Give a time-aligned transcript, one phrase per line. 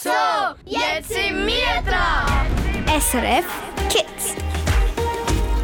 [0.00, 0.10] So,
[0.64, 2.46] jetzt sind wir dran.
[3.00, 3.44] SRF
[3.88, 4.36] Kids.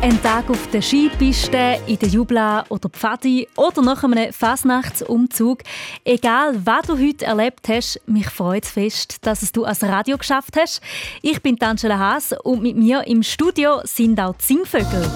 [0.03, 5.60] Ein Tag auf der Skipiste, in der Jubla oder Pfadi oder nach einem Fasnachtsumzug.
[6.05, 10.18] Egal, was du heute erlebt hast, mich freut es fest, dass es du als Radio
[10.18, 10.80] geschafft hast.
[11.23, 15.12] Ich bin Angela Haas und mit mir im Studio sind auch die Singvögel.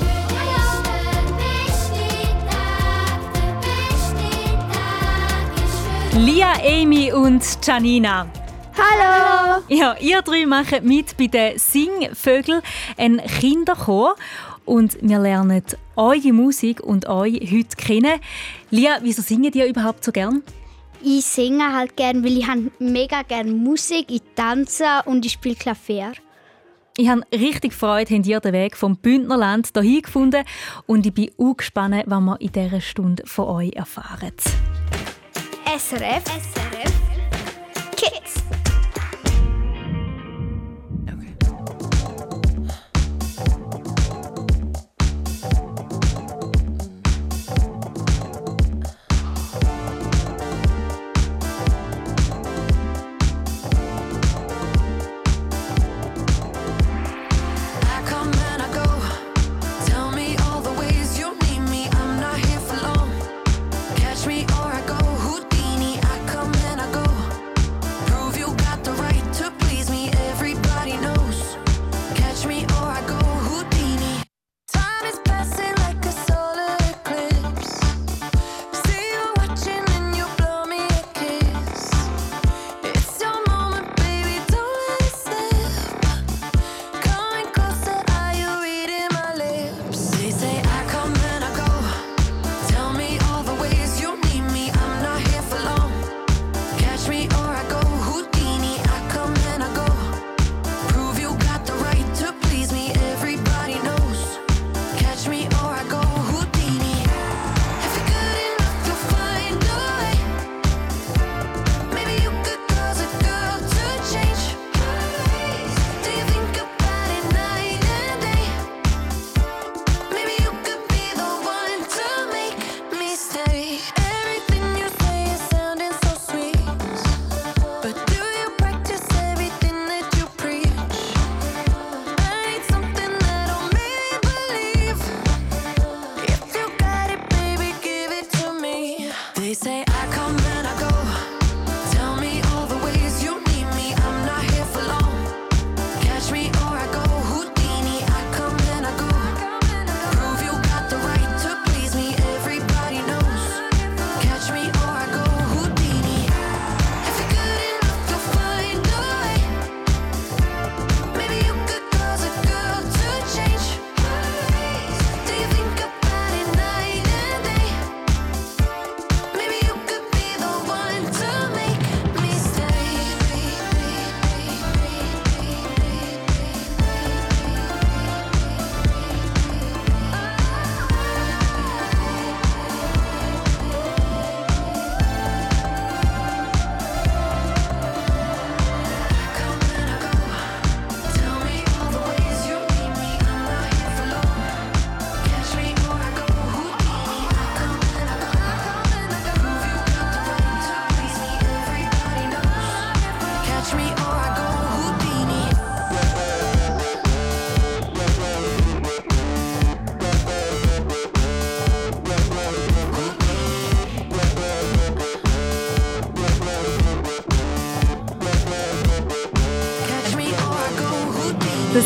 [6.13, 8.29] Lia, Amy und Janina.
[8.79, 9.63] Hallo!
[9.69, 12.63] Ja, ihr drei macht mit bei den Singvögel,
[12.97, 14.15] ein Kinderchor.
[14.65, 15.65] Und wir lernen
[15.97, 18.21] eure Musik und euch heute kennen.
[18.71, 20.43] Lia, wieso singen ihr überhaupt so gern?
[21.03, 25.57] Ich singe halt gern, weil ich habe mega gerne Musik, ich tanze und ich spiele
[25.57, 26.13] Klavier.
[26.97, 30.45] Ich habe richtig Freude, habt ihr den Weg vom Bündnerland hierhin gefunden
[30.87, 34.33] und ich bin auch gespannt, was wir in dieser Stunde von euch erfahren.
[35.65, 36.93] SRF, SRF
[37.97, 38.58] Kids.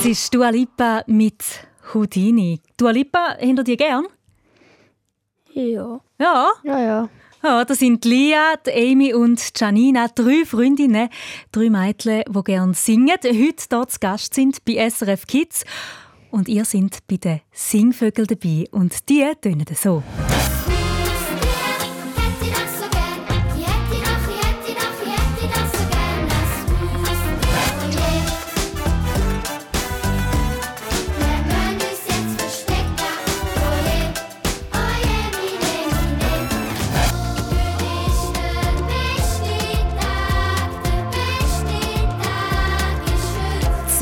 [0.03, 1.45] Das ist Dua Lipa mit
[1.95, 2.61] Houdini.
[2.77, 4.05] Dua Lipa, hinter dir gern?
[5.55, 6.01] Ja.
[6.19, 6.51] Ja.
[6.65, 7.09] Ja, ja.
[7.41, 11.09] Ja, das sind Lia, Amy und Janina, drei Freundinnen,
[11.53, 15.65] drei Mädchen, die gerne singen, heute dort zu Gast sind bei SRF Kids.
[16.33, 20.03] Und ihr seid bei den Singvögeln dabei und die tönen so.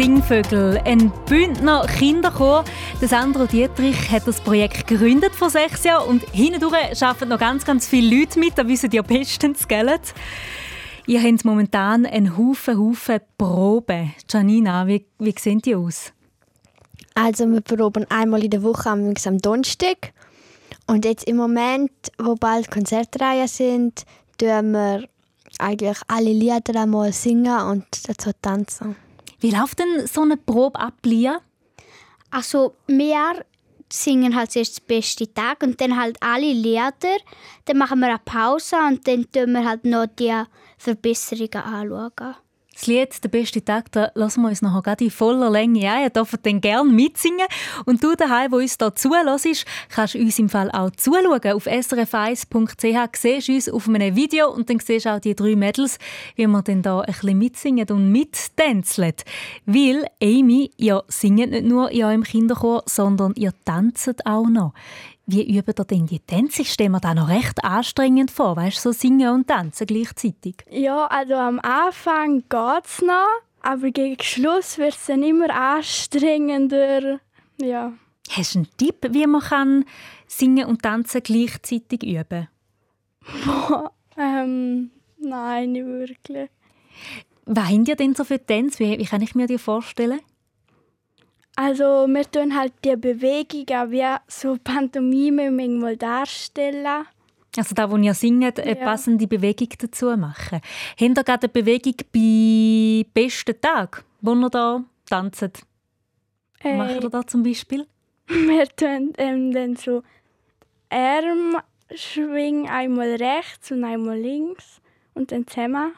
[0.00, 2.64] Singvögel, ein Bündner Kinderchor.
[3.02, 7.66] Der Sandro Dietrich hat das Projekt gegründet vor sechs Jahren und hindurch arbeiten noch ganz,
[7.66, 8.56] ganz viele Leute mit.
[8.56, 9.94] Da wissen ja bestens, gell?
[11.06, 14.14] Ihr habt momentan einen Haufen, Haufen Proben.
[14.26, 16.14] Janina, wie, wie sehen die aus?
[17.14, 20.14] Also wir proben einmal in der Woche am am Donnerstag.
[20.86, 24.06] Und jetzt im Moment, wo bald Konzertreihen sind,
[24.38, 25.06] tun wir
[25.58, 28.96] eigentlich alle Lieder einmal singen und dazu tanzen.
[29.40, 31.40] Wie läuft denn so eine Probe ab, Lia?
[32.30, 33.44] Also wir
[33.92, 36.92] singen halt zuerst den besten Tag und dann halt alle Lieder.
[37.64, 40.42] Dann machen wir eine Pause und dann tun wir halt noch die
[40.78, 42.36] Verbesserungen anschauen.
[42.80, 46.04] Das Lied «Der beste Tag» da lassen wir uns nachher gerade in voller Länge ein.
[46.04, 47.46] Ihr dürft dann gerne mitsingen.
[47.84, 51.52] Und du daheim, wo uns hier zuhörst, kannst uns im Fall auch zuschauen.
[51.52, 55.56] Auf srf1.ch siehst du uns auf einem Video und dann siehst du auch die drei
[55.56, 55.98] Mädels,
[56.36, 59.12] wie wir dann da ein bisschen mitsingen und mittänzeln.
[59.66, 64.72] Weil, Amy, ihr singt nicht nur in eurem Kinderchor, sondern ihr tanzt auch noch.
[65.32, 66.62] Wie üben ihr denn die Tänze?
[66.62, 70.56] Ich stelle mir das noch recht anstrengend vor, weißt du, so singen und tanzen gleichzeitig.
[70.68, 73.28] Ja, also am Anfang geht es noch,
[73.60, 77.20] aber gegen Schluss wird es dann immer anstrengender.
[77.60, 77.92] Ja.
[78.30, 79.84] Hast du einen Tipp, wie man kann
[80.26, 82.48] singen und tanzen gleichzeitig üben
[84.16, 86.50] Ähm, nein, nicht wirklich.
[87.46, 88.80] Was haben ihr denn so für Tänze?
[88.80, 90.20] Wie, wie kann ich mir die vorstellen?
[91.62, 97.04] Also wir tun halt die Bewegungen wie so Pantomime manchmal darstellen.
[97.54, 98.84] Also da, wo ihr singt, eine Ja.
[98.84, 100.60] passende Bewegung dazu machen.
[100.62, 105.42] Habt ihr gerade eine Bewegung bei «Besten Tag», wo ihr da tanzt?
[106.62, 107.86] Was macht Äh, ihr da zum Beispiel?
[108.28, 110.02] wir tun ähm, dann so
[110.88, 111.56] Arm
[111.94, 114.80] schwingen, einmal rechts und einmal links
[115.14, 115.92] und dann zusammen.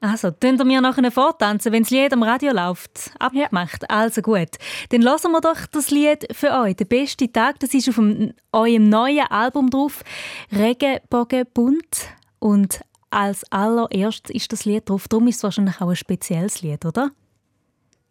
[0.00, 3.10] Also, könnt ihr mir nachher vortanzen, wenn das Lied am Radio läuft?
[3.18, 3.90] Abgemacht.
[3.90, 4.50] Also gut.
[4.90, 6.76] Dann hören wir doch das Lied für euch.
[6.76, 10.04] «Der beste Tag», das ist auf dem, eurem neuen Album drauf.
[10.52, 12.08] «Regenbogen bunt».
[12.38, 12.80] Und
[13.10, 15.08] als allererstes ist das Lied drauf.
[15.08, 17.10] Darum ist es wahrscheinlich auch ein spezielles Lied, oder?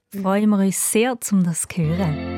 [0.09, 2.36] Freuen wir uns sehr, um das zu hören.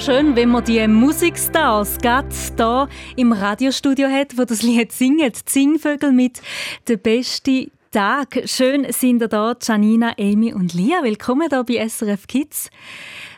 [0.00, 5.32] So schön, wenn man die Musikstars gerade hier im Radiostudio hat, wo das Lied singen.
[5.32, 6.42] Die Singvögel mit
[6.86, 8.42] «Der beste Tag».
[8.44, 11.02] Schön sind ihr da, Janina, Amy und Lia.
[11.02, 12.68] Willkommen hier bei SRF Kids.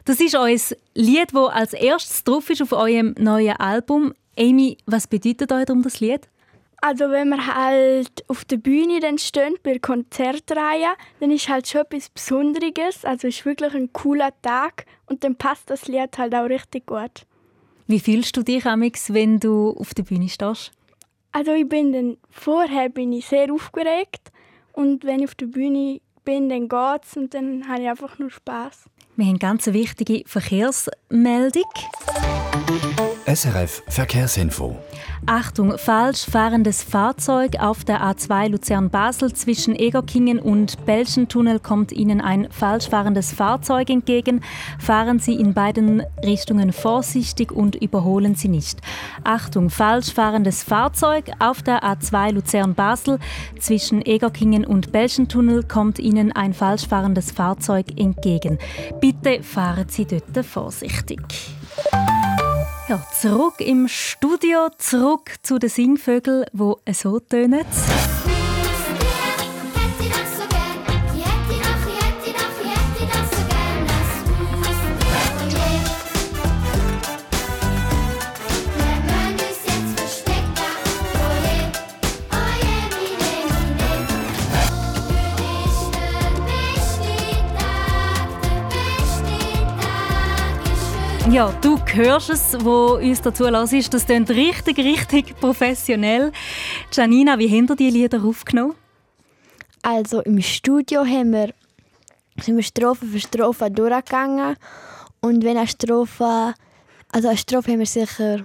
[0.04, 0.58] Das ist euer
[0.94, 4.12] Lied, das als erstes drauf ist auf eurem neuen Album.
[4.36, 6.28] Amy, was bedeutet euch das Lied?
[6.80, 11.66] Also wenn man halt auf der Bühne dann steht, bei der Konzertreihe, dann ist halt
[11.66, 13.04] schon etwas Besonderes.
[13.04, 16.86] Also es ist wirklich ein cooler Tag und dann passt das Lied halt auch richtig
[16.86, 17.26] gut.
[17.88, 20.70] Wie fühlst du dich, Amix, wenn du auf der Bühne stehst?
[21.32, 24.30] Also ich bin dann, vorher bin ich sehr aufgeregt
[24.72, 28.30] und wenn ich auf der Bühne bin, dann geht's und dann habe ich einfach nur
[28.30, 28.84] Spaß.
[29.16, 31.64] Wir haben eine ganz wichtige Verkehrsmeldung.
[33.28, 34.74] SRF Verkehrsinfo.
[35.26, 42.48] Achtung, falsch fahrendes Fahrzeug auf der A2 Luzern-Basel zwischen Egerkingen und Belschentunnel kommt Ihnen ein
[42.50, 44.40] falsch fahrendes Fahrzeug entgegen.
[44.78, 48.80] Fahren Sie in beiden Richtungen vorsichtig und überholen Sie nicht.
[49.24, 53.18] Achtung, falsch fahrendes Fahrzeug auf der A2 Luzern-Basel
[53.60, 58.58] zwischen Egerkingen und Belschentunnel kommt Ihnen ein falsch fahrendes Fahrzeug entgegen.
[59.02, 61.20] Bitte fahren Sie dort vorsichtig.
[62.88, 67.64] Ja, zurück im Studio, zurück zu den Singvögeln, die so tönen.
[91.30, 93.92] Ja, du hörst es, wo uns dazu ist.
[93.92, 96.32] Das klingt richtig, richtig professionell.
[96.90, 98.74] Janina, wie habt ihr die Lieder aufgenommen?
[99.82, 101.52] Also im Studio haben wir,
[102.40, 104.56] sind wir Strophe für Strophe durchgegangen.
[105.20, 106.54] Und wenn eine Strophe,
[107.12, 108.44] also eine Strophe haben wir sicher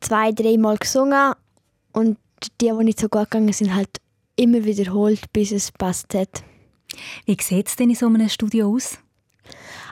[0.00, 1.34] zwei, dreimal gesungen.
[1.92, 3.90] Und die, die nicht so gut gegangen sind, halt
[4.34, 6.42] immer wiederholt, bis es passt hat.
[7.26, 8.98] Wie sieht es denn in so einem Studio aus?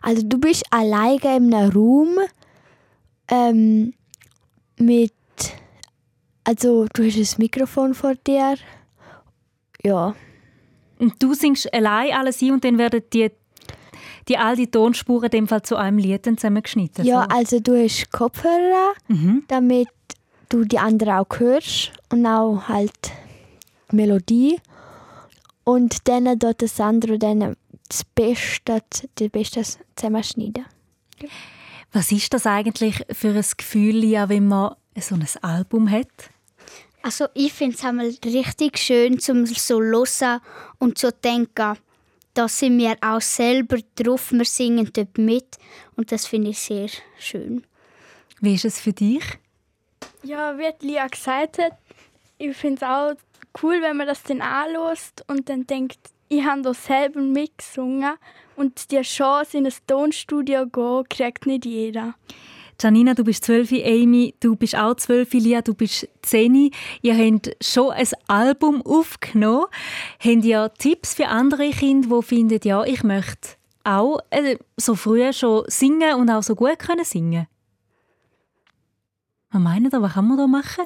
[0.06, 2.18] Also du bist alleine in einem Raum
[3.28, 3.92] ähm,
[4.78, 5.12] mit,
[6.44, 8.54] also du hast ein Mikrofon vor dir.
[9.84, 10.14] Ja,
[11.00, 13.30] Und du singst allein alles ein und dann werden die,
[14.28, 17.04] die all die Tonspuren in dem Fall zu einem Lied dann zusammengeschnitten.
[17.04, 17.36] ja so.
[17.36, 19.42] also du hast Kopfhörer, Mhm.
[19.48, 19.88] damit
[20.48, 22.92] du die anderen auch hörst und auch halt
[23.90, 24.58] die Melodie.
[25.64, 27.56] Und dann dort Sandro dann
[27.88, 28.82] das Beste,
[29.14, 29.62] das Beste
[29.94, 30.66] zusammenschneiden.
[31.92, 36.30] Was ist das eigentlich für ein Gefühl, ja, wenn man so ein Album hat?
[37.02, 40.40] Also ich finde es einmal richtig schön, zum so hören
[40.78, 41.78] und zu denken,
[42.34, 45.56] da sind wir auch selber drauf, wir singen dort mit
[45.96, 46.88] und das finde ich sehr
[47.18, 47.64] schön.
[48.40, 49.22] Wie ist es für dich?
[50.22, 51.78] Ja, wie Lia gesagt hat,
[52.38, 53.14] ich finde es auch
[53.62, 55.98] cool, wenn man das dann anlässt und dann denkt,
[56.28, 58.14] ich habe da selber mitgesungen
[58.56, 62.14] und die Chance in ein Tonstudio zu gehen, kriegt nicht jeder.
[62.80, 66.71] Janina, du bist 12, Amy, du bist auch 12, Lia, du bist 10.
[67.00, 69.66] Ihr habt schon ein Album aufgenommen.
[70.18, 75.33] Habt ihr Tipps für andere Kinder, die finden, ja, ich möchte auch äh, so früh
[75.33, 77.47] schon singen und auch so gut können singen?
[79.50, 80.85] Was meint ihr, was kann man da machen?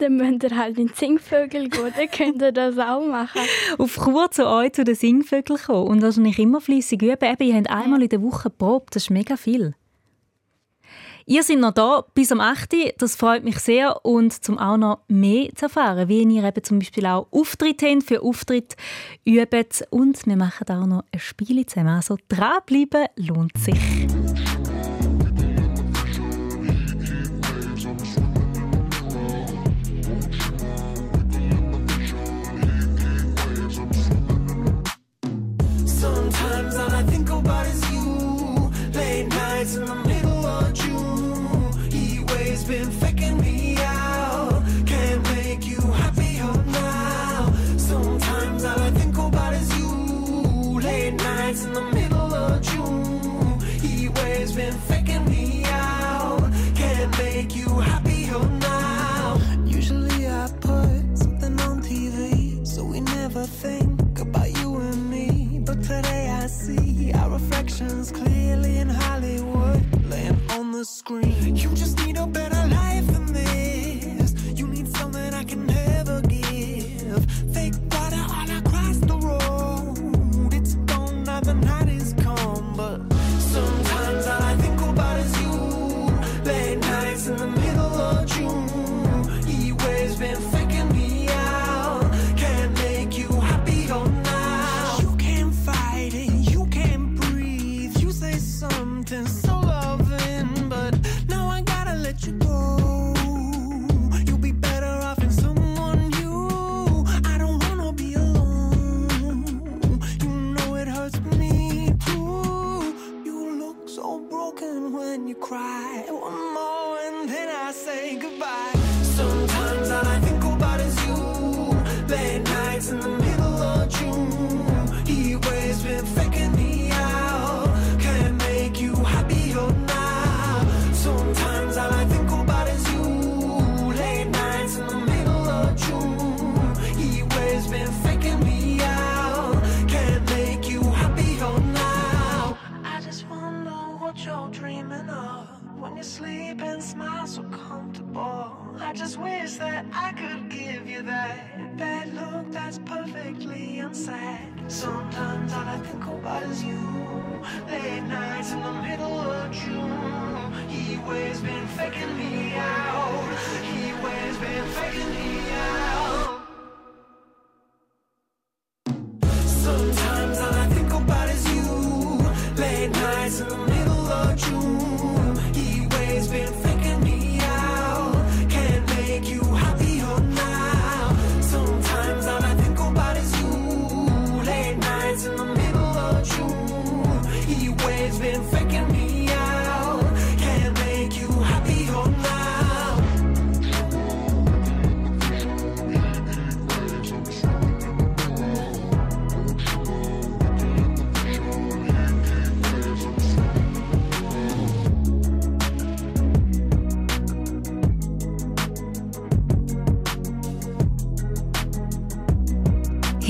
[0.00, 3.42] Dann müsst ihr halt in die Singvögel gehen, dann könnt ihr das auch machen.
[3.78, 7.18] Auf Kur zu euch, zu den Singvögeln kommen und wahrscheinlich immer fleissig üben.
[7.22, 9.74] Eben, ihr habt einmal in der Woche probt, das ist mega viel.
[11.26, 12.94] Ihr seid noch da bis am 8.
[12.98, 14.04] Das freut mich sehr.
[14.04, 18.02] Und zum auch noch mehr zu erfahren, wie ihr eben zum Beispiel auch Auftritt habt,
[18.02, 18.74] für Auftritt
[19.24, 19.66] üben.
[19.90, 21.94] Und wir machen auch noch ein Spiel zusammen.
[21.94, 23.78] Also dranbleiben lohnt sich.
[67.80, 71.56] Clearly in Hollywood, laying on the screen.
[71.56, 72.59] You just need a better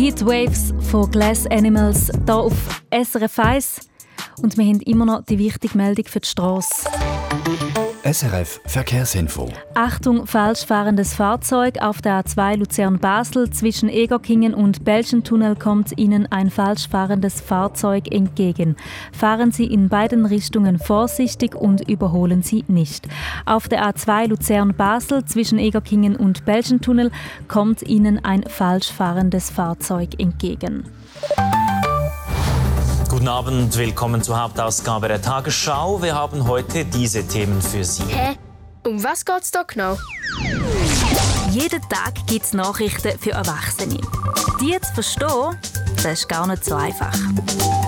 [0.01, 2.55] Heatwaves von Glass Animals hier auf
[2.91, 3.81] SRF 1.
[4.41, 6.89] Und wir haben immer noch die wichtige Meldung für die Straße.
[8.03, 9.51] SRF Verkehrsinfo.
[9.75, 11.83] Achtung, falsch fahrendes Fahrzeug.
[11.83, 18.77] Auf der A2 Luzern-Basel zwischen Egerkingen und Belschentunnel kommt Ihnen ein falsch fahrendes Fahrzeug entgegen.
[19.13, 23.07] Fahren Sie in beiden Richtungen vorsichtig und überholen Sie nicht.
[23.45, 27.11] Auf der A2 Luzern-Basel zwischen Egerkingen und Belschentunnel
[27.49, 30.85] kommt Ihnen ein falsch fahrendes Fahrzeug entgegen.
[33.21, 36.01] Guten Abend, willkommen zur Hauptausgabe der Tagesschau.
[36.01, 38.03] Wir haben heute diese Themen für Sie.
[38.05, 38.39] Hä?
[38.87, 39.99] Um was geht's da genau?
[41.51, 44.01] Jeden Tag gibt es Nachrichten für Erwachsene.
[44.59, 45.59] Die zu verstehen,
[45.97, 47.13] das ist gar nicht so einfach.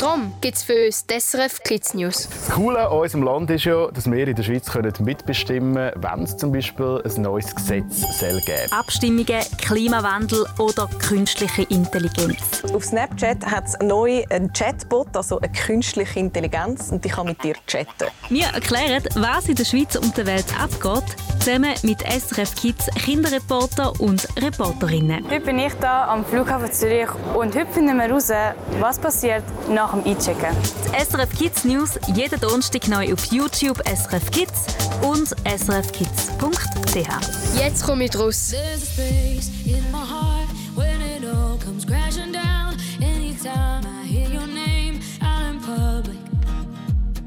[0.02, 2.28] Darum gibt's für uns die SRF Kids News.
[2.28, 6.02] Das Coole an unserem Land ist ja, dass wir in der Schweiz können mitbestimmen können,
[6.02, 12.64] wenn es zum Beispiel ein neues Gesetz soll geben Abstimmungen, Klimawandel oder künstliche Intelligenz.
[12.74, 17.40] Auf Snapchat hat es neu einen Chatbot, also eine künstliche Intelligenz, und die kann mit
[17.44, 18.08] dir chatten.
[18.28, 23.92] Wir erklären, was in der Schweiz und der Welt abgeht, zusammen mit SRF Kids Kinderreporter
[24.00, 25.24] und Reporterinnen.
[25.30, 28.32] Heute bin ich hier am Flughafen Zürich und heute finden wir heraus,
[28.80, 30.57] was passiert nach dem Einchecken.
[30.87, 34.66] Die SRF Kids News jeden Donnerstag neu auf YouTube SRF Kids
[35.02, 37.59] und srfkids.ch.
[37.59, 38.50] Jetzt komme ich raus.
[38.50, 42.76] There's a space in my heart when it all comes crashing down.
[43.00, 46.18] Anytime I hear your name out in public,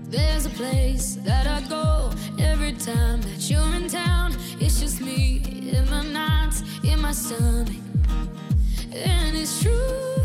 [0.10, 4.34] there's a place that I go every time that you're in town.
[4.60, 7.69] It's just me in my nights, in my stomach.
[8.93, 10.23] And it's true,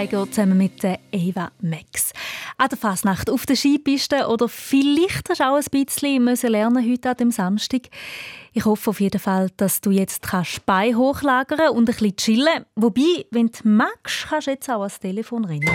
[0.00, 2.14] Kaigo zusammen mit der Eva Max.
[2.56, 6.90] An der Fasnacht auf der Skipiste oder vielleicht hast du auch ein bisschen müssen lernen
[6.90, 7.82] heute an dem Samstag.
[8.54, 12.64] Ich hoffe auf jeden Fall, dass du jetzt kannst Bein hochlagern und ein bisschen chillen.
[12.76, 15.68] Wobei, wenn du magst, kannst du jetzt auch ans Telefon rennen.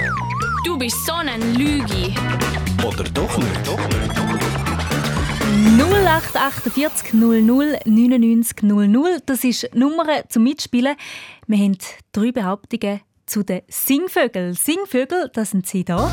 [0.65, 2.15] Du bist so ein Lügi.
[2.83, 3.69] Oder doch nicht?
[5.77, 9.19] 0848 00 99 00.
[9.27, 10.95] Das ist die Nummer zum Mitspielen.
[11.45, 11.77] Wir haben
[12.11, 14.53] drei Behauptungen zu den Singvögeln.
[14.53, 16.11] Singvögel, das sind sie da.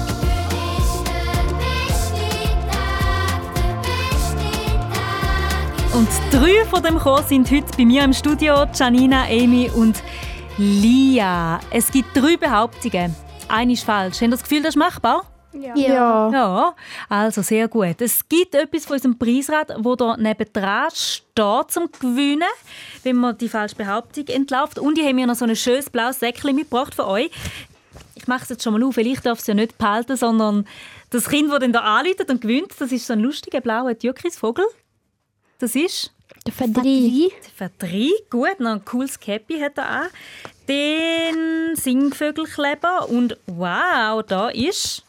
[5.94, 10.03] Und drei von dem Chor sind heute bei mir im Studio, Janina, Amy und
[10.57, 11.61] Lia.
[11.70, 13.14] Es gibt drei Behauptungen.
[13.48, 14.22] Eine ist falsch.
[14.22, 15.25] Haben Sie das Gefühl, das ist machbar?
[15.52, 15.76] Ja.
[15.76, 16.30] Ja.
[16.32, 16.74] Ja,
[17.08, 18.00] also sehr gut.
[18.00, 22.48] Es gibt etwas von unserem Preisrad, wo da nebendran steht zum Gewinnen,
[23.02, 24.78] wenn man die falsche Behauptung entlarvt.
[24.78, 27.30] Und ich habe mir noch so ein schönes blaues Säckchen mitgebracht für euch.
[28.14, 30.66] Ich mache es jetzt schon mal auf, weil ich darf es ja nicht behalten, sondern
[31.10, 34.64] das Kind, das dann da anläutet und gewinnt, das ist so ein lustiger blauer Türkisvogel.
[35.58, 36.12] Das ist
[36.46, 37.28] Der Verdrei.
[37.44, 38.08] der Verdrei.
[38.30, 40.06] Gut, noch ein cooles Käppi hat er an.
[40.68, 45.02] Den Singvögelkleber und wow, da ist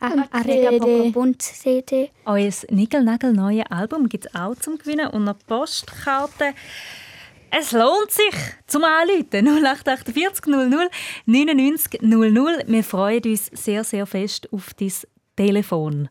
[0.00, 2.10] Ein Regenbogenbund-CD.
[2.24, 6.54] euer Nickel-Nagel-neues Album gibt es auch zum Gewinnen und noch Postkarten.
[7.50, 8.34] Es lohnt sich
[8.66, 9.46] zum Anrufen.
[9.46, 10.90] 0848 00
[11.26, 12.64] 99 00.
[12.66, 14.92] Wir freuen uns sehr, sehr fest auf dein
[15.36, 16.08] Telefon.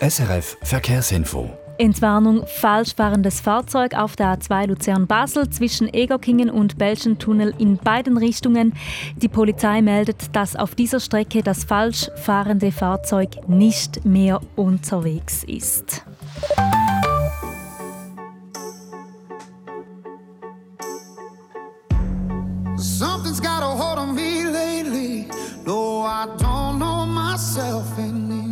[0.00, 1.50] SRF Verkehrsinfo.
[1.82, 8.72] Entwarnung falsch fahrendes Fahrzeug auf der A2 Luzern-Basel zwischen Egerkingen und Belschentunnel in beiden Richtungen.
[9.16, 16.04] Die Polizei meldet, dass auf dieser Strecke das falsch fahrende Fahrzeug nicht mehr unterwegs ist.
[22.76, 25.26] Something's got a hold on me lately.
[25.66, 28.51] No, I don't know myself anymore.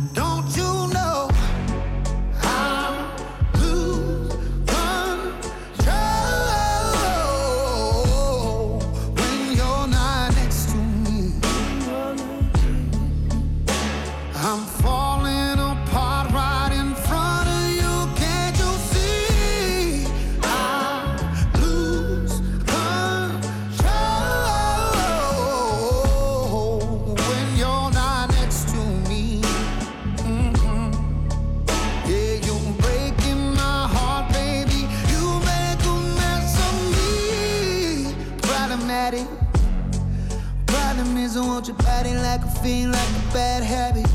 [42.65, 44.07] A like a bad habit.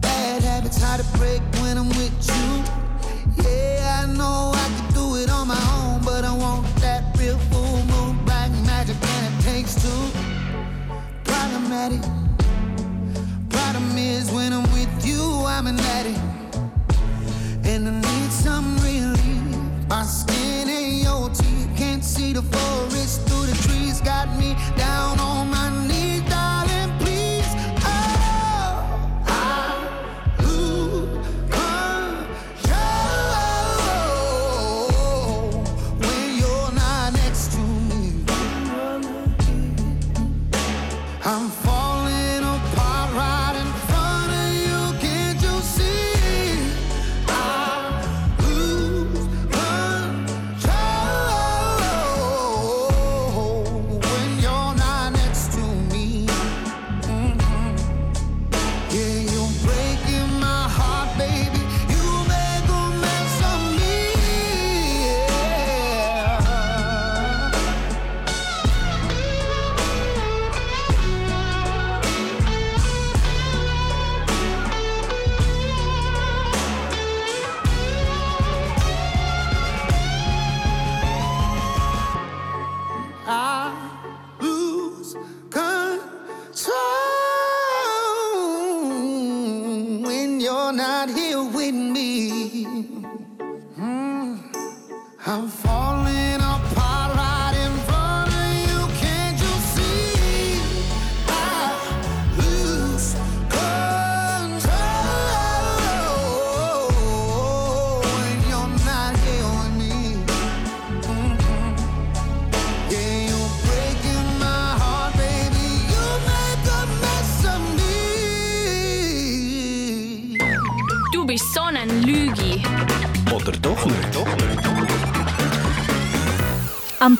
[0.00, 3.44] Bad habits hard to break when I'm with you.
[3.44, 7.38] Yeah, I know I can do it on my own, but I want that real
[7.50, 10.10] full moon black magic, and it takes two.
[11.24, 12.15] Problematic.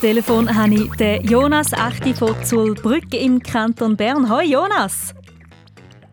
[0.07, 4.31] Telefon habe ich den Jonas Achti von Zulbrück im Kanton Bern.
[4.31, 5.13] Hoi Jonas!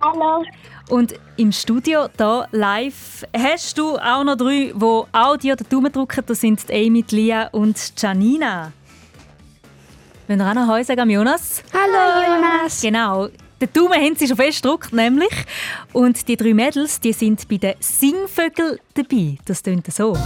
[0.01, 0.43] Hallo.
[0.89, 5.91] Und im Studio hier live hast du auch noch drei, die auch dir den Daumen
[5.91, 6.23] drücken.
[6.25, 8.71] Das sind die Amy, die Lia und die Janina.
[10.25, 11.61] Wenn ihr auch noch Heu sagen am Jonas?
[11.71, 12.81] Hallo, Jonas.
[12.81, 13.27] Genau.
[13.61, 15.45] Den Daumen haben sie schon fest gedrückt, nämlich.
[15.91, 19.37] Und die drei Mädels die sind bei den Singvögeln dabei.
[19.45, 20.17] Das klingt so.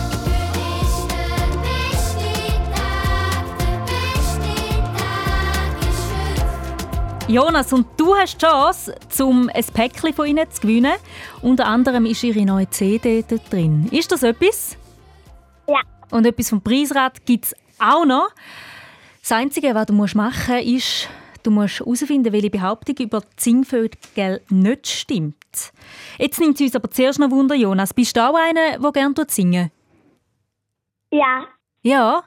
[7.27, 10.93] Jonas, und du hast die Chance, um ein Päckchen von ihnen zu gewinnen.
[11.41, 13.89] Unter anderem ist ihre neue CD dort drin.
[13.91, 14.77] Ist das etwas?
[15.67, 15.81] Ja.
[16.09, 18.29] Und etwas vom Preisrad gibt es auch noch.
[19.19, 21.09] Das Einzige, was du machen musst, ist,
[21.43, 25.73] du musst herausfinden, welche Behauptung über die Singvögel nicht stimmt.
[26.17, 27.93] Jetzt nimmt es uns aber zuerst noch Wunder, Jonas.
[27.93, 29.69] Bist du auch einer, der gerne singen
[31.11, 31.45] Ja.
[31.81, 32.23] Ja.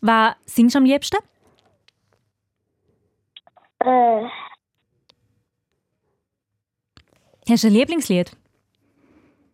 [0.00, 1.18] Was singst du am liebsten?
[3.84, 4.28] Äh,
[7.50, 8.36] Hast du ein Lieblingslied?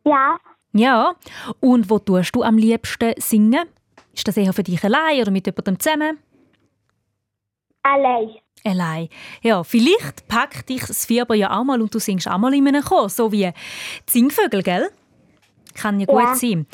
[0.04, 0.38] ja.
[0.72, 1.16] Ja.
[1.58, 3.68] Und wo tust du am liebsten singen?
[4.14, 6.18] Ist das eher für dich allein oder mit jemandem zusammen?
[7.82, 8.36] Allein.
[8.64, 9.08] Allein.
[9.42, 12.68] Ja, vielleicht packt dich das Fieber ja auch mal und du singst auch mal in
[12.68, 13.52] einem Chor, so wie die
[14.12, 14.90] Singvögel, gell?
[15.74, 16.34] Kann ja gut Ja.
[16.36, 16.66] sein.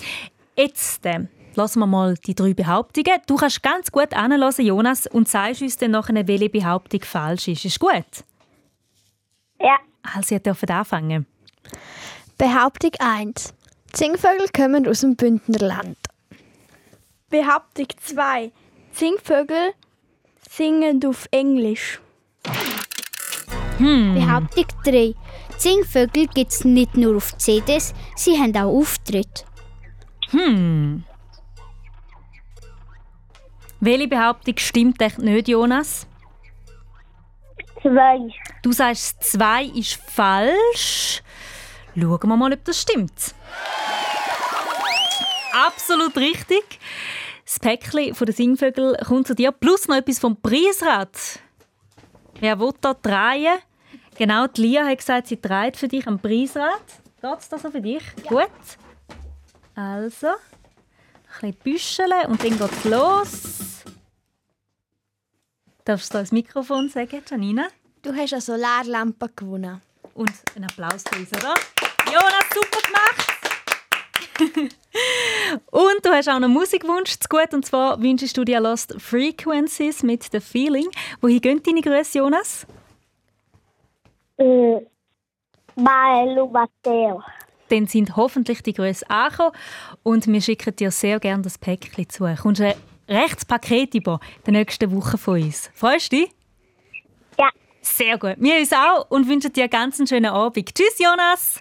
[0.59, 1.21] Jetzt äh,
[1.57, 3.21] lassen wir mal die drei Behauptungen.
[3.27, 7.65] Du kannst ganz gut anhören, Jonas, und sagst uns dann nachher, welche Behauptung falsch ist.
[7.65, 8.25] Ist gut?
[9.61, 9.77] Ja.
[10.15, 11.27] Also, ihr dürft anfangen.
[12.39, 13.55] Behauptung 1.
[13.93, 15.97] Die Singvögel kommen aus dem Bündnerland.
[17.31, 18.53] Behauptung 2.
[18.93, 19.73] Singvögel
[20.49, 22.01] singen auf Englisch.
[23.79, 24.15] Hm.
[24.15, 24.91] Behauptung 3.
[24.91, 25.15] Die
[25.59, 29.45] Singvögel gibt es nicht nur auf CDs, sie haben auch Auftritte.
[30.31, 31.05] Hm.
[33.81, 36.07] Welche Behauptung stimmt echt nicht, Jonas?
[37.83, 38.19] Zwei.
[38.63, 41.23] Du sagst, zwei ist falsch.
[41.95, 43.35] Schauen wir mal, ob das stimmt.
[45.53, 46.65] Absolut richtig.
[47.45, 51.17] Das Päckchen von den Singvögeln kommt zu dir, plus noch etwas vom Preisrad.
[52.41, 53.59] Wer will da drehen?
[54.19, 56.83] Genau, die Lia hat gesagt, sie dreht für dich am Preisrad.
[57.21, 58.03] Geht es da so für dich?
[58.29, 58.51] Gut.
[59.75, 60.29] Also,
[61.41, 63.66] ein bisschen büscheln und dann geht's los.
[65.87, 67.69] Darfst du ins Mikrofon sagen, Janina?
[68.03, 69.81] Du hast eine Solarlampe gewonnen.
[70.15, 71.55] Und einen Applaus für uns, oder?
[72.07, 73.37] Jonas, super gemacht!
[75.71, 80.03] und du hast auch einen Musikwunsch zu gut, und zwar wünschst du dir Lost Frequencies
[80.03, 80.89] mit The Feeling.
[81.21, 82.67] Wohin gehen deine Grüße, Jonas?
[84.39, 84.81] Äh,
[85.77, 87.23] Maelo Matteo.
[87.69, 89.53] Dann sind hoffentlich die Grüße angekommen
[90.03, 92.25] und wir schicken dir sehr gerne das Päckchen zu.
[92.25, 92.75] Du kommst ein
[93.09, 95.71] rechtes Paket über die nächsten Wochen von uns.
[95.75, 96.31] Freust du dich?
[97.39, 97.49] Ja.
[97.81, 98.35] Sehr gut.
[98.39, 100.75] Wir uns auch und wünschen dir ganz einen schönen Abend.
[100.75, 101.59] Tschüss, Jonas!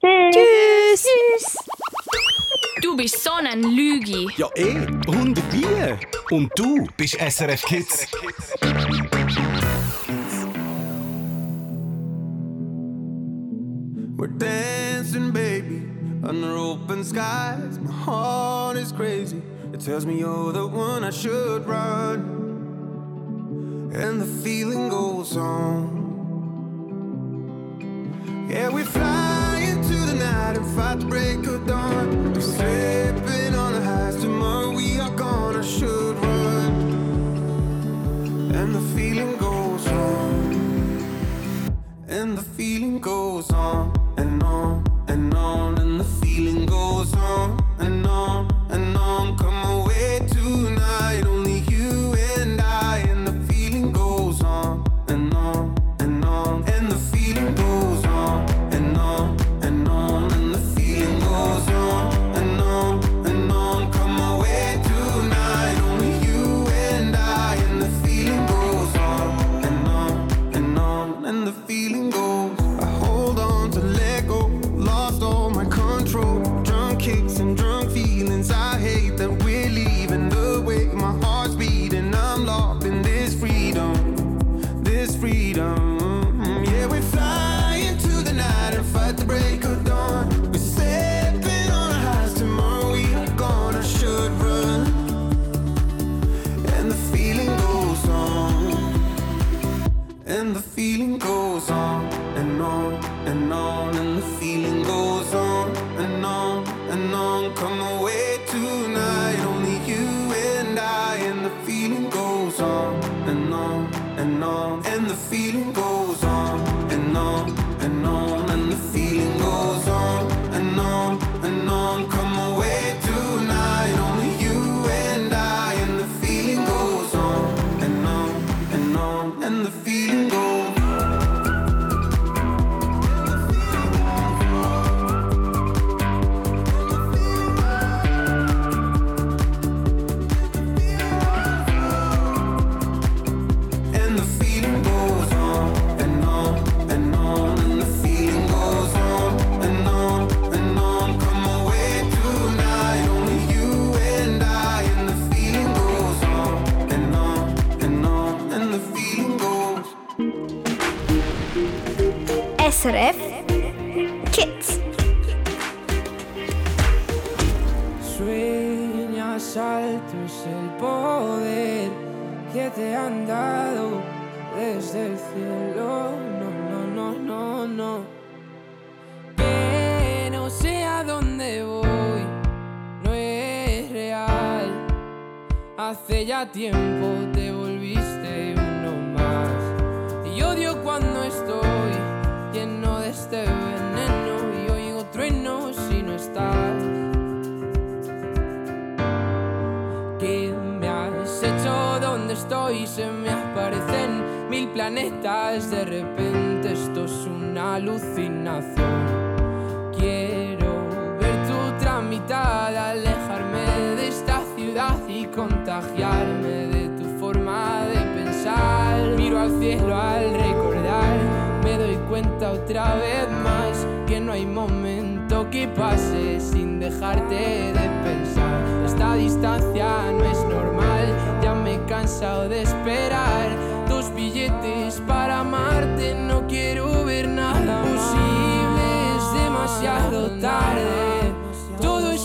[0.00, 1.06] Tschüss.
[1.06, 1.56] Tschüss!
[2.82, 4.28] Du bist so ein Lügi.
[4.36, 4.76] Ja, eh.
[5.06, 6.34] Und wie?
[6.34, 8.06] Und du bist SRF Kids.
[14.16, 15.82] We're dancing, baby,
[16.22, 17.78] under open skies.
[17.78, 19.42] My heart is crazy.
[19.74, 22.20] It tells me you're the one I should run.
[23.92, 25.90] And the feeling goes on.
[28.48, 32.32] Yeah, we fly into the night and fight the break of dawn.
[32.32, 34.14] We're slipping on the highs.
[34.22, 35.56] Tomorrow we are gone.
[35.56, 36.72] I should run.
[38.54, 40.52] And the feeling goes on.
[42.06, 46.73] And the feeling goes on and on and on, and the feeling goes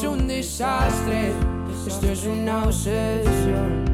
[0.10, 1.32] un desastre,
[1.88, 3.86] esto es una obsesión.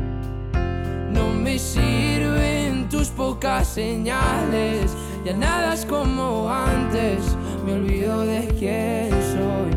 [1.12, 7.20] No me sirven tus pocas señales, ya nada es como antes,
[7.66, 9.72] me olvido de quién soy.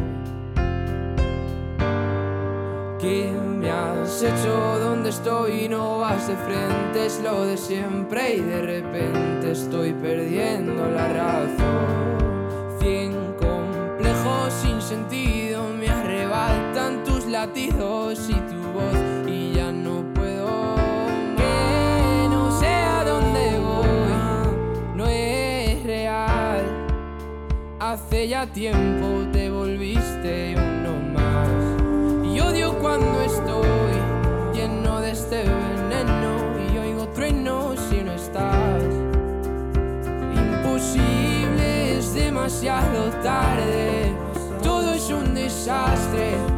[3.00, 4.78] ¿Qué me has hecho?
[4.80, 5.68] ¿Dónde estoy?
[5.68, 12.78] No vas de frente, es lo de siempre y de repente estoy perdiendo la razón.
[12.80, 15.47] Cien complejos sin sentido
[17.46, 20.74] latidos y tu voz y ya no puedo.
[21.36, 26.64] Que no sé a dónde voy, no es real.
[27.78, 31.48] Hace ya tiempo te volviste uno más.
[32.28, 33.94] Y odio cuando estoy
[34.52, 36.32] lleno de este veneno
[36.66, 38.82] y oigo truenos si no estás.
[40.44, 44.12] Imposible, es demasiado tarde.
[44.60, 46.57] Todo es un desastre.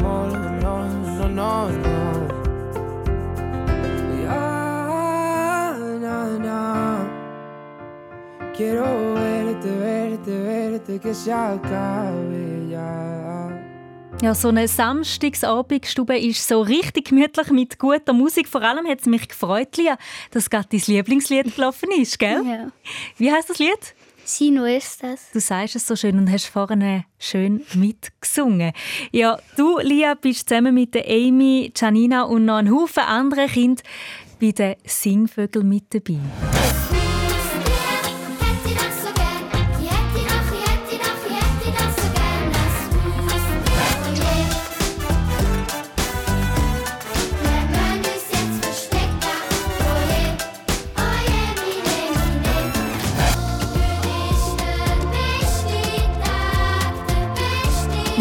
[1.31, 2.27] no, no.
[4.23, 7.09] Ya, na, na.
[8.55, 13.11] Quiero verte, verte, verte, que se acabe ya.
[14.21, 18.47] Ja, so eine Samstagsabendstube ist so richtig gemütlich mit guter Musik.
[18.47, 19.97] Vor allem hat es mich gefreut, Lia,
[20.29, 22.43] dass gerade dein Lieblingslied gelaufen ist, gell?
[22.45, 22.67] Ja.
[23.17, 23.95] Wie heißt das Lied?
[24.31, 25.29] Si no estas.
[25.33, 28.71] Du sagst es so schön und hast vorne schön mitgesungen.
[29.11, 33.83] Ja, du, Lia, bist zusammen mit der Amy, Janina und noch einem Haufen anderen Kindern
[34.39, 36.60] bei den Singvögeln mit dabei.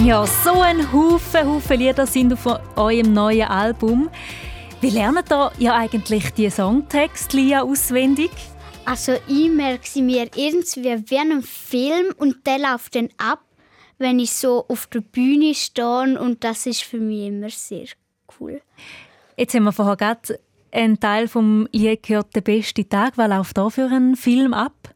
[0.04, 2.46] Ja, so ein Haufen, Haufen Lieder sind auf
[2.76, 4.08] eurem neuen Album.
[4.80, 8.30] Wie lernt ihr ja eigentlich die Songtexte Lia, auswendig?
[8.86, 13.42] Also ich merke sie mir irgendwie wie einem Film und der läuft dann ab,
[13.98, 17.86] wenn ich so auf der Bühne stehe und das ist für mich immer sehr
[18.40, 18.62] cool.
[19.36, 20.40] Jetzt haben wir vorher gerade
[20.72, 23.18] ein Teil vom Lied gehört «Der beste Tag».
[23.18, 24.94] Was läuft da für einen Film ab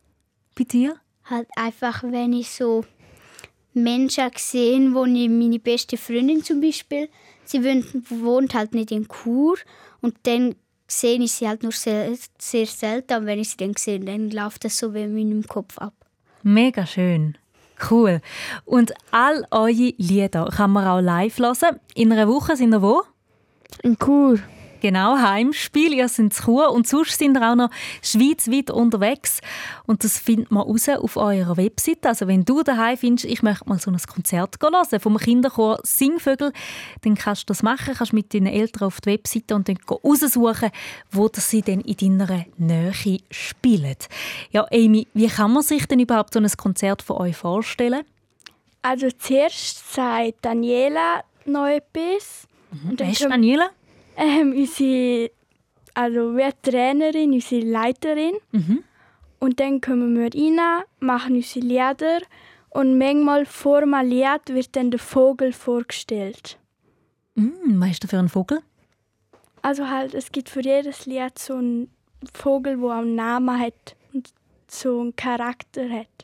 [0.57, 0.97] bei dir?
[1.25, 2.85] Halt einfach, wenn ich so
[3.75, 7.09] Menschen sehe, wo ich meine beste Freundin zum Beispiel,
[7.45, 9.57] sie wohnt, wohnt halt nicht in Chur
[10.01, 10.55] und dann
[10.87, 14.31] sehe ich sie halt nur sehr, sehr selten und wenn ich sie dann sehe, dann
[14.31, 15.95] läuft das so wie in meinem Kopf ab.
[16.43, 17.37] Mega schön.
[17.91, 18.21] Cool.
[18.65, 21.81] Und all eure Lieder kann man auch live hören.
[21.95, 23.03] In einer Woche sind wir wo?
[23.83, 24.39] In Chur.
[24.85, 25.95] Genau, Heimspiel.
[25.95, 27.71] Ihr seid in Chur und sonst sind ihr auch noch
[28.03, 29.41] schweizweit unterwegs.
[29.87, 32.11] Und das findet man raus auf eurer Webseite.
[32.11, 36.53] Also wenn du daheim findest, ich möchte mal so ein Konzert hören vom Kinderchor Singvögel,
[37.01, 40.71] dann kannst du das machen, kannst mit deinen Eltern auf die Webseite und dann raussuchen,
[41.11, 43.97] wo das sie denn in deiner Nähe spielen.
[44.51, 48.03] Ja, Amy, wie kann man sich denn überhaupt so ein Konzert von euch vorstellen?
[48.83, 52.47] Also zuerst sagt Daniela noch etwas.
[52.71, 53.71] Und Wer ist Daniela?
[54.17, 55.31] Ähm, unsere,
[55.95, 58.35] also wir Trainerin, unsere Leiterin.
[58.53, 58.85] Mhm.
[59.41, 62.21] Und dann kommen wir rein, machen unsere Lieder
[62.71, 66.59] und manchmal vor dem Lied wird dann der Vogel vorgestellt.
[67.37, 68.61] Mm, was ist das für ein Vogel?
[69.63, 71.89] Also halt, es gibt für jedes Lied so einen
[72.33, 74.33] Vogel, der einen Namen hat und
[74.67, 76.24] so einen Charakter hat.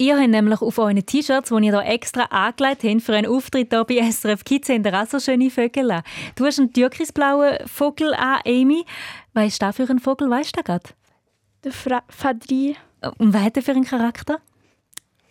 [0.00, 3.68] Ihr habt nämlich auf euren T-Shirts, die ihr hier extra angelegt habt für einen Auftritt
[3.70, 6.02] hier bei SRF Kids, habt ihr auch so schöne Vögel an.
[6.36, 8.86] Du hast einen türkisblauen Vogel an, Amy.
[9.34, 10.30] Was ist das für ein Vogel?
[10.30, 10.88] Weißt du gerade?
[11.64, 12.76] Der Fra Fadri,
[13.18, 14.38] Und was hat er für einen Charakter?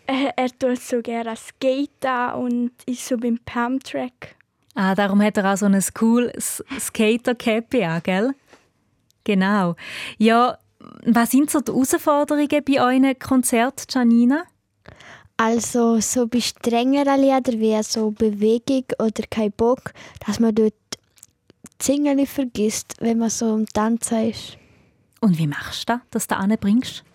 [0.06, 4.36] äh, er tut so gerne Skaten und ist so beim Pam-Track.
[4.76, 8.36] Ah, darum hat er auch so ein cooles Skater-Cap an, gell?
[9.24, 9.76] Genau.
[10.20, 10.60] Ja,
[11.08, 14.44] was sind so die Herausforderungen bei euren Konzerten, Janina?
[15.42, 19.94] Also so bei strengeren Liedern wie so Bewegung oder kein Bock,
[20.28, 20.74] dass man dort
[21.82, 24.58] Singen vergisst, wenn man so am Tanzen ist.
[25.22, 27.06] Und wie machst du das, dass du das bringst?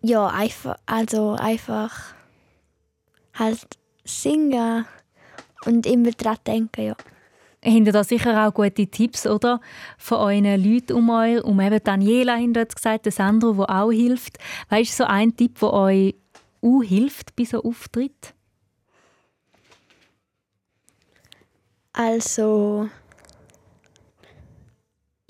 [0.00, 2.14] Ja, einfach, also einfach
[3.34, 3.66] halt
[4.04, 4.86] singen
[5.66, 6.96] und immer daran denken, ja.
[7.64, 9.60] Habt ihr da sicher auch gute Tipps, oder?
[9.98, 11.42] Von euren Leuten um euch.
[11.42, 14.38] Um eben Daniela haben dort gesagt, der Sandro, der auch hilft.
[14.68, 16.14] Weißt du, so ein Tipp, der euch
[16.62, 18.34] auch hilft bei so Auftritt?
[21.92, 22.88] Also,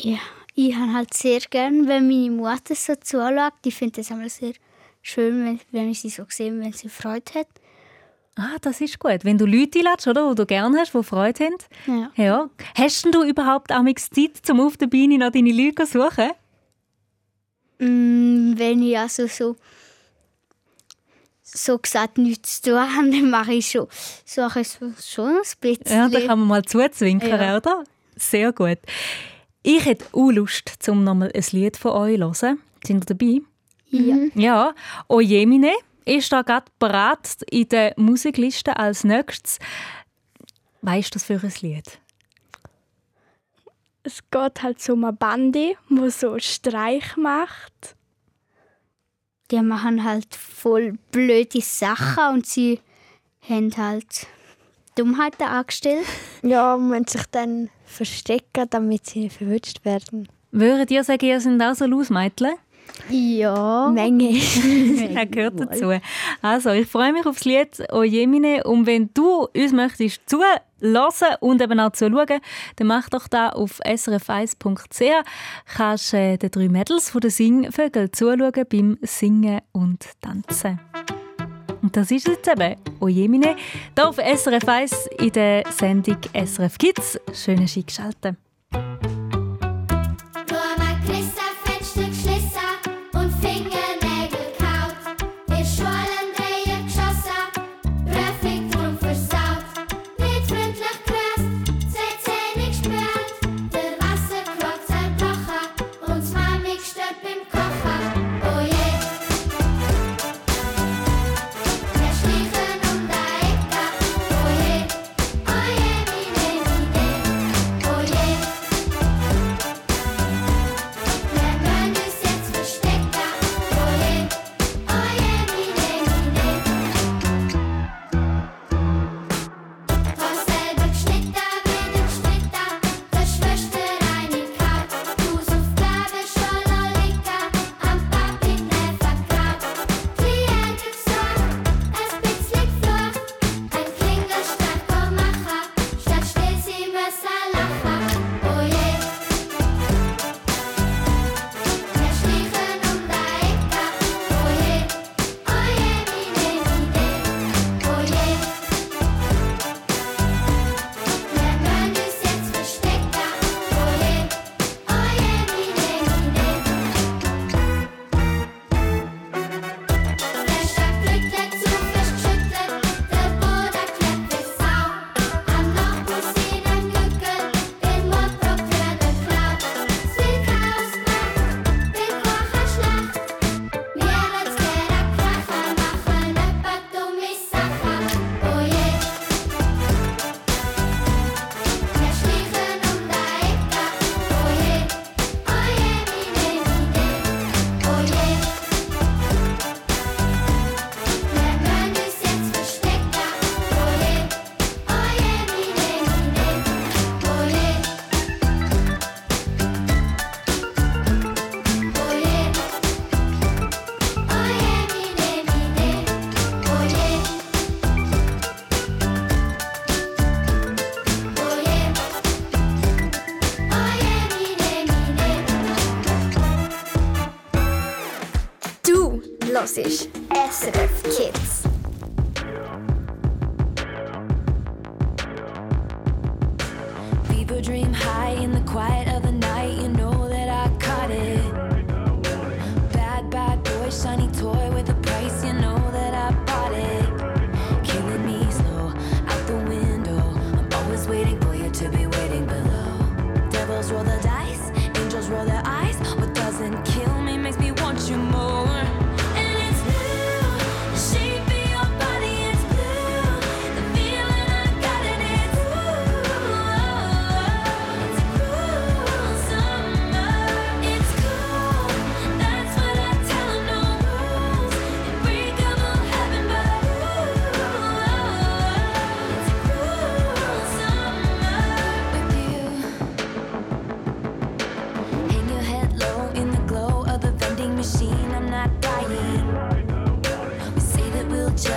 [0.04, 0.18] Ja,
[0.54, 3.52] ich habe halt sehr gern, wenn meine Mutter so zuschaut.
[3.64, 4.52] Ich finde das einmal sehr
[5.00, 7.48] schön, wenn, wenn ich sie so sehe, wenn sie Freude hat.
[8.34, 9.24] Ah, das ist gut.
[9.24, 12.10] Wenn du Leute einlädst, oder, die du gerne hast, die Freude haben.
[12.16, 12.24] Ja.
[12.24, 12.50] Ja.
[12.74, 16.30] Hast denn du überhaupt auch Zeit, um auf der Bühne nach deine Leute zu suchen?
[17.78, 19.56] Mm, wenn ich also so
[21.54, 23.88] so gesagt nichts zu tun dann mache ich schon,
[24.24, 25.96] suche ich so, schon ein bisschen.
[25.96, 27.56] Ja, da kann man mal zuzwinkern, Ja.
[27.56, 27.84] oder?
[28.16, 28.78] Sehr gut.
[29.62, 32.58] Ich hätte auch Lust, um nochmal ein Lied von euch zu hören.
[32.84, 33.40] Sind ihr dabei?
[33.90, 34.16] Ja.
[34.34, 34.74] Ja.
[35.08, 35.72] Ojemine
[36.04, 39.58] ist da gerade bereit in der Musikliste als nächstes.
[40.80, 41.98] Weißt du das für ein Lied?
[44.02, 47.94] Es geht halt so um eine Bande, die so Streich macht.
[49.52, 52.80] Die machen halt voll blöde Sachen und sie
[53.46, 54.26] haben halt
[54.94, 56.06] Dummheiten angestellt.
[56.42, 60.26] ja, man muss sich dann verstecken, damit sie nicht verwünscht werden.
[60.52, 62.54] Würdet ihr sagen, ihr seid auch so Lausmädchen?
[63.08, 63.90] Ja.
[63.90, 64.30] Menge.
[65.14, 65.92] Er gehört dazu.
[66.40, 71.80] Also, ich freue mich aufs Lied Ojemine und wenn du uns möchtest zulassen und eben
[71.80, 72.40] auch zuschauen,
[72.76, 75.24] dann mach doch da auf srf1.ch.
[75.74, 80.80] Kannst äh, den drei Mädels von den Singvögeln zuschauen beim Singen und Tanzen.
[81.82, 83.56] Und das ist jetzt eben Ojemine,
[83.96, 87.18] hier auf SRF 1 in der Sendung SRF Kids.
[87.34, 87.90] Schöne Schick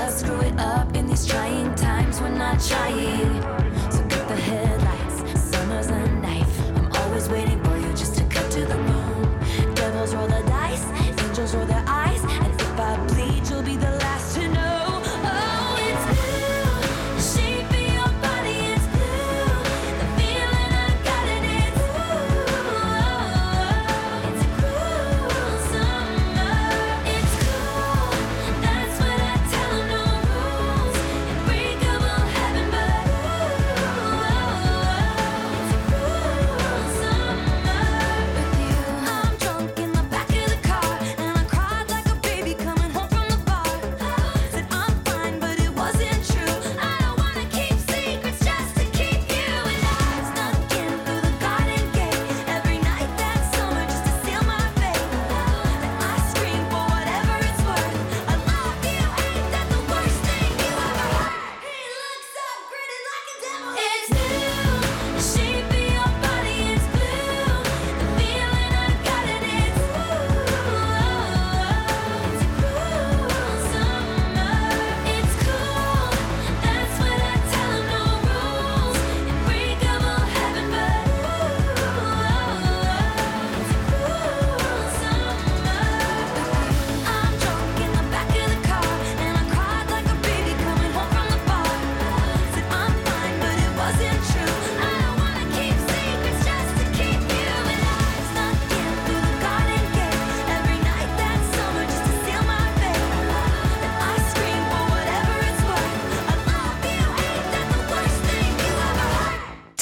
[0.10, 2.22] screw it up in these trying times.
[2.22, 3.42] We're not trying.
[3.92, 4.05] So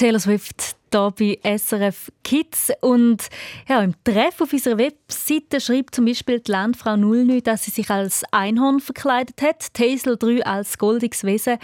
[0.04, 2.74] Taylor Swift hier bei SRF Kids.
[2.82, 3.30] Und
[3.70, 7.90] ja, im Treff auf unserer Webseite schreibt zum Beispiel die Landfrau 09, dass sie sich
[7.90, 11.58] als Einhorn verkleidet hat, Hazel 3 als goldiges Wesen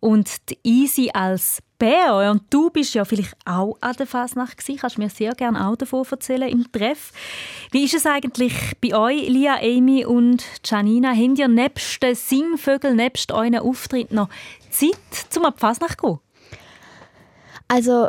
[0.00, 2.30] und die Easy als Bär.
[2.30, 4.80] Und du bist ja vielleicht auch an der Fasnacht gewesen.
[4.80, 7.12] Kannst mir sehr gerne auch davon erzählen im Treff.
[7.72, 11.10] Wie ist es eigentlich bei euch, Lia, Amy und Janina?
[11.10, 14.30] Habt ihr nebst den Singvögeln, nebst euren Auftritten noch
[14.70, 14.96] Zeit,
[15.36, 16.31] um an die Fasnacht zu gehen?
[17.72, 18.08] Also,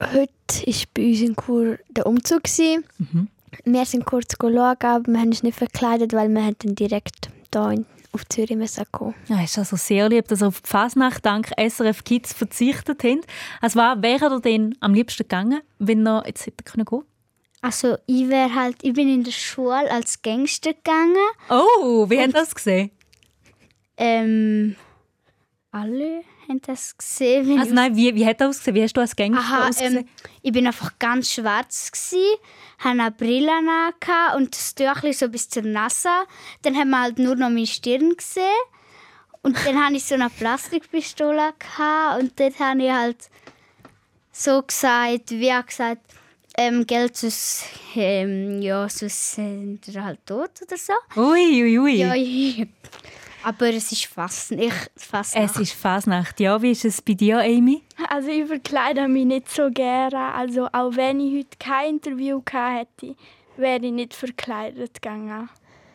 [0.00, 0.32] heute
[0.66, 2.42] war bei uns in Chur der Umzug.
[2.42, 2.84] gewesen.
[3.64, 7.70] Wir sind kurz schauen, aber wir haben uns nicht verkleidet, weil wir dann direkt hier
[7.70, 9.14] in, auf Zürich müssen kommen.
[9.28, 13.04] Ja, es ist also sehr lieb, dass ihr auf die Fasnacht dank SRF Kids verzichtet
[13.04, 13.26] habt.
[13.60, 17.04] Also was wäre ihr denn am liebsten gegangen, wenn ihr jetzt können gehen?
[17.62, 21.14] Also ich wäre halt, ich bin in der Schule als Gangster gegangen.
[21.48, 22.90] Oh, wie ihr das gesehen?
[23.98, 24.74] Ähm,
[25.70, 27.58] alle haben das gesehen.
[27.58, 28.74] Also ich- nein, wie, wie hat das ausgesehen?
[28.76, 29.96] Wie hast du als Gangster Aha, ausgesehen?
[29.98, 30.08] ähm,
[30.42, 32.24] ich bin einfach ganz schwarz gsi,
[32.78, 36.08] hatte eine Brille an und das Tüchli so bis zur Nase.
[36.62, 38.44] Dann haben wir halt nur noch meine Stirn gesehen.
[39.42, 43.28] Und dann hatte ich so eine Plastikpistole gehabt und dort habe ich halt
[44.32, 46.02] so gesagt, wie er gesagt,
[46.58, 50.92] ähm, Geld sonst, ähm, ja, sonst sind wir halt tot oder so.
[51.20, 51.94] Ui, ui, ui.
[51.96, 52.64] Ja, ja.
[53.46, 56.40] Aber es ist fast nicht fast Es ist Fasnacht.
[56.40, 57.80] Ja, wie ist es bei dir, Amy?
[58.08, 60.34] Also ich verkleide mich nicht so gerne.
[60.34, 63.14] Also auch wenn ich heute kein Interview gehabt hätte,
[63.56, 65.48] wäre ich nicht verkleidet gegangen.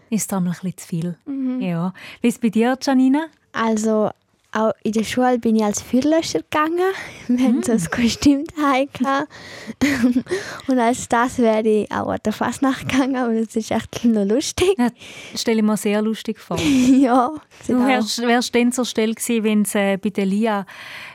[0.10, 1.18] Ist da mal ein bisschen zu viel?
[1.26, 1.60] Mhm.
[1.60, 1.94] Ja.
[2.22, 3.28] Wie ist es bei dir, Janina?
[3.52, 4.12] Also,
[4.54, 6.80] auch in der Schule bin ich als Feuerlöscher gegangen.
[7.28, 8.90] Wir hatten so ein Kostüm daheim.
[10.68, 14.26] Und als das wäre ich auch an der Fasnacht gegangen, aber das ist echt noch
[14.26, 14.76] lustig.
[14.78, 14.90] Ja,
[15.36, 16.58] stelle ich mir sehr lustig vor.
[17.00, 17.32] ja,
[17.68, 20.66] Du wärst, wärst dann zur Stelle gewesen, wenn es äh, bei der Lia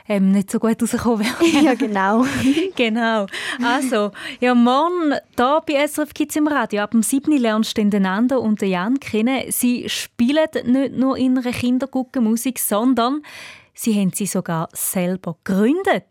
[0.07, 1.65] ähm, nicht so gut rausgekommen wäre.
[1.65, 2.25] ja, genau.
[2.75, 3.25] genau.
[3.63, 6.81] Also, ja, morgen hier bei SRF Kids im Radio.
[6.81, 7.31] Ab dem 7.
[7.37, 9.43] lernst du den Nando und den Jan kennen.
[9.49, 13.21] Sie spielen nicht nur in einer Kinderguckenmusik, sondern
[13.73, 16.05] sie haben sie sogar selber gegründet.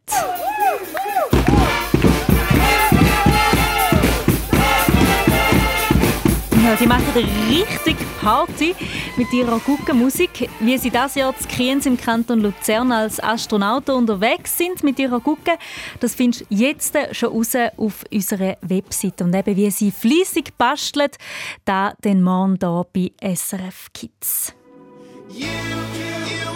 [6.66, 7.06] Ja, die machen
[7.48, 8.74] richtig Party
[9.16, 10.50] mit ihrer guten Musik.
[10.58, 15.20] Wie sie das Jahr zu Kriens im Kanton Luzern als Astronauten unterwegs sind mit ihrer
[15.20, 15.58] Gucke,
[16.00, 19.22] das findest du jetzt schon raus auf unserer Webseite.
[19.22, 21.12] Und eben wie sie fließig basteln,
[21.64, 24.52] da den morgen hier bei SRF Kids.
[25.28, 25.46] In
[25.94, 26.55] the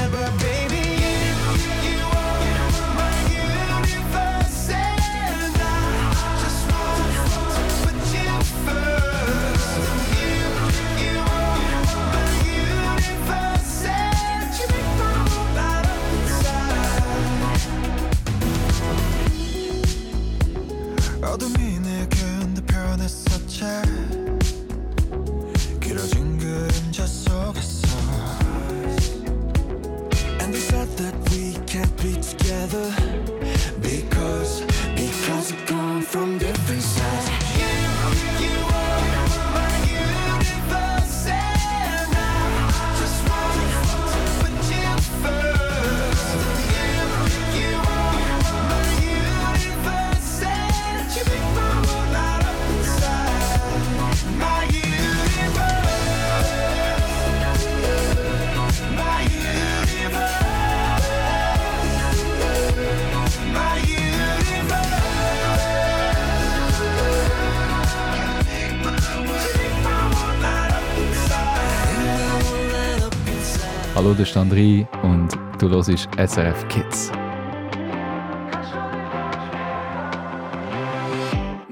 [74.41, 77.11] André und du hörst SRF Kids.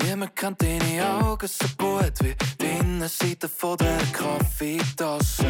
[0.05, 5.47] Niemand kennt deine Augen so gut wie die Innenseite von der Kaffeetasse.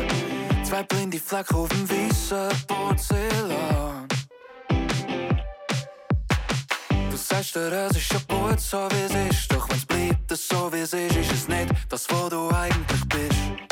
[0.64, 4.08] Zwei blinde Flecken auf dem weißen Porzellan.
[7.12, 9.54] Du sagst dir, es ist schon gut so wie es ist.
[9.54, 13.69] Doch wenn's bleibt so wie es ist, ist es nicht das, wo du eigentlich bist.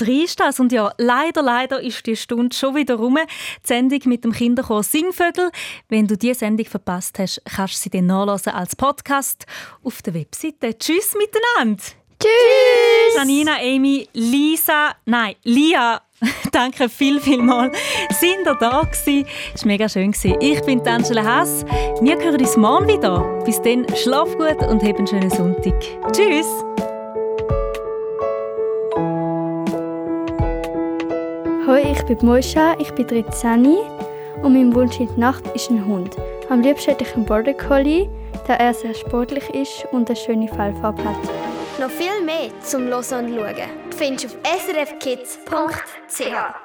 [0.00, 3.16] Ist das und ja, leider, leider ist die Stunde schon wieder rum.
[3.16, 5.50] Die Sendung mit dem Kinderchor Singvögel.
[5.88, 9.46] Wenn du diese Sendung verpasst hast, kannst du sie dann nachlesen als Podcast
[9.82, 10.78] auf der Webseite.
[10.78, 11.82] Tschüss miteinander!
[12.18, 13.16] Tschüss!
[13.16, 16.00] Janina, Amy, Lisa, nein, Lia,
[16.52, 17.72] danke viel, viel mal.
[18.12, 19.26] Sind ihr da gewesen?
[19.54, 20.12] Es war mega schön.
[20.12, 20.36] gewesen.
[20.40, 21.64] Ich bin Angela Haas.
[22.00, 23.42] Wir hören uns morgen wieder.
[23.44, 25.80] Bis dann, schlaf gut und hab einen schönen Sonntag.
[26.12, 26.46] Tschüss!
[31.64, 33.64] Hoi, ich bin Moisha, ich bin 13
[34.42, 36.16] und mein Wunsch in der Nacht ist ein Hund.
[36.50, 38.10] Am liebsten hätte ich einen Border Collie,
[38.48, 41.14] da er sehr sportlich ist und eine schöne Fellfarbe hat.
[41.78, 43.54] Noch viel mehr zum Hören und Schauen
[43.96, 46.61] findest du auf srfkids.ch.